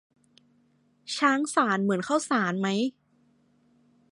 [1.15, 2.67] ช้างสาร เหมือนข้าวสารไหม